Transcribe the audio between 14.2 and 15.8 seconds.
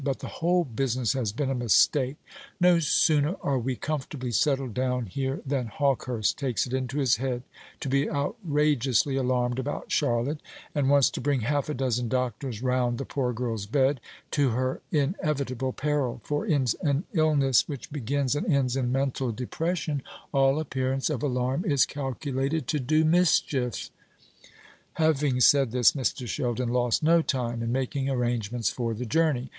to her inevitable